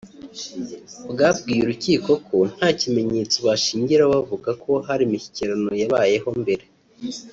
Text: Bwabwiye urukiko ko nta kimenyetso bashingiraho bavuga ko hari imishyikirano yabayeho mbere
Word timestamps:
Bwabwiye 1.11 1.59
urukiko 1.61 2.11
ko 2.27 2.37
nta 2.53 2.67
kimenyetso 2.79 3.37
bashingiraho 3.47 4.09
bavuga 4.17 4.49
ko 4.63 4.71
hari 4.87 5.01
imishyikirano 5.07 5.71
yabayeho 5.81 6.27
mbere 6.41 6.63